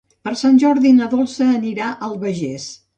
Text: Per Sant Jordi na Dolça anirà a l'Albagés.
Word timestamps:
Per 0.27 0.31
Sant 0.39 0.57
Jordi 0.63 0.95
na 1.01 1.11
Dolça 1.13 1.53
anirà 1.59 1.95
a 1.95 2.05
l'Albagés. 2.11 2.71